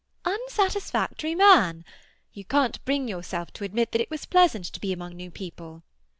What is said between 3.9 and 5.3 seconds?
that it was pleasant to be among new